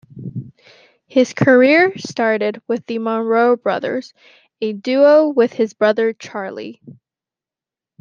[1.05, 4.15] His career started with the "Monroe Brothers",
[4.59, 6.81] a duo with his brother Charlie.